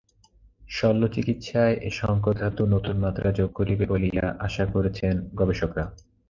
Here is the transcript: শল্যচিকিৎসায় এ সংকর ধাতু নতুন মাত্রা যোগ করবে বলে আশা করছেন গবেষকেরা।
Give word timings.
শল্যচিকিৎসায় 0.69 1.75
এ 1.81 1.89
সংকর 1.99 2.35
ধাতু 2.39 2.63
নতুন 2.65 2.95
মাত্রা 2.99 3.29
যোগ 3.31 3.49
করবে 3.53 3.85
বলে 3.85 4.09
আশা 4.39 4.65
করছেন 4.73 5.15
গবেষকেরা। 5.35 5.85